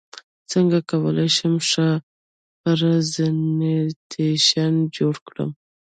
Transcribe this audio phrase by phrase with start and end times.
[0.51, 1.87] څنګه کولی شم ښه
[2.61, 5.49] پرزنټیشن جوړ کړم